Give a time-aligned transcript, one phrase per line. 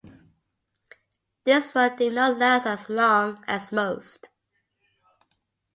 [1.43, 4.31] This one did not last as long as most.